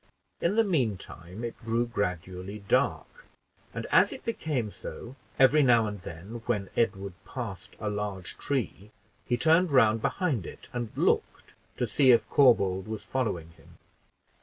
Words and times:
In 0.41 0.55
the 0.55 0.63
mean 0.63 0.97
time 0.97 1.43
it 1.43 1.59
grew 1.59 1.85
gradually 1.85 2.57
dark; 2.67 3.27
and 3.71 3.85
as 3.91 4.11
it 4.11 4.25
became 4.25 4.71
so, 4.71 5.15
every 5.37 5.61
now 5.61 5.85
and 5.85 6.01
then 6.01 6.41
when 6.47 6.71
Edward 6.75 7.13
passed 7.23 7.75
a 7.79 7.87
large 7.87 8.35
tree, 8.39 8.89
he 9.27 9.37
turned 9.37 9.69
round 9.71 10.01
behind 10.01 10.47
it 10.47 10.69
and 10.73 10.89
looked 10.95 11.53
to 11.77 11.85
see 11.85 12.09
if 12.11 12.27
Corbould 12.31 12.87
was 12.87 13.03
following 13.05 13.51
him. 13.51 13.77